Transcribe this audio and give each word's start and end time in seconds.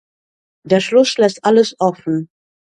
Der 0.65 0.79
Schluss 0.79 1.19
lässt 1.19 1.43
alles 1.45 1.75
offen. 1.77 2.27